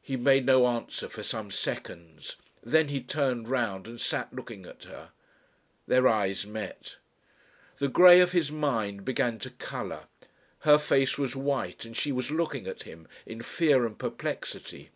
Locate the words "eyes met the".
6.08-7.86